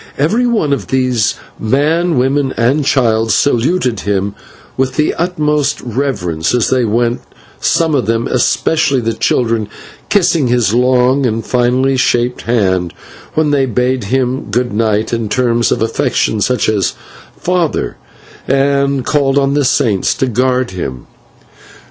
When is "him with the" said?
3.99-5.13